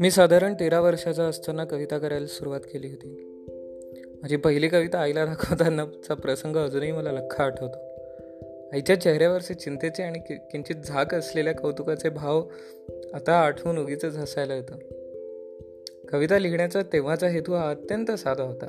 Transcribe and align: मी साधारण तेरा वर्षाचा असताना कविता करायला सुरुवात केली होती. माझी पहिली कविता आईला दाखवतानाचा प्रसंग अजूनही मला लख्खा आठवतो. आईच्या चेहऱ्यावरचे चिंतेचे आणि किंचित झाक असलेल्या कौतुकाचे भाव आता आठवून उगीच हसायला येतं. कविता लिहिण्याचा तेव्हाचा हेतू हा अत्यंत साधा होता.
मी 0.00 0.10
साधारण 0.10 0.54
तेरा 0.54 0.80
वर्षाचा 0.80 1.24
असताना 1.24 1.64
कविता 1.64 1.98
करायला 1.98 2.26
सुरुवात 2.26 2.60
केली 2.60 2.86
होती. 2.86 3.30
माझी 4.22 4.36
पहिली 4.36 4.68
कविता 4.68 4.98
आईला 4.98 5.24
दाखवतानाचा 5.24 6.14
प्रसंग 6.14 6.56
अजूनही 6.56 6.92
मला 6.92 7.12
लख्खा 7.12 7.44
आठवतो. 7.44 7.94
आईच्या 8.72 9.00
चेहऱ्यावरचे 9.00 9.54
चिंतेचे 9.54 10.02
आणि 10.02 10.18
किंचित 10.18 10.76
झाक 10.76 11.14
असलेल्या 11.14 11.54
कौतुकाचे 11.54 12.08
भाव 12.08 12.42
आता 13.14 13.32
आठवून 13.32 13.78
उगीच 13.78 14.04
हसायला 14.04 14.54
येतं. 14.54 14.74
कविता 16.12 16.38
लिहिण्याचा 16.38 16.82
तेव्हाचा 16.92 17.28
हेतू 17.28 17.52
हा 17.52 17.70
अत्यंत 17.70 18.10
साधा 18.10 18.42
होता. 18.42 18.66